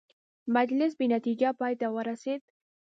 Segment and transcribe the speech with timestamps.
[0.55, 2.41] مجلس بې نتیجې پای ته ورسېد.